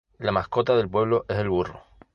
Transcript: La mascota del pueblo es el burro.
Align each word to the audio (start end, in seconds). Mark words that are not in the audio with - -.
La 0.17 0.31
mascota 0.31 0.75
del 0.75 0.89
pueblo 0.89 1.25
es 1.29 1.37
el 1.37 1.49
burro. 1.49 1.83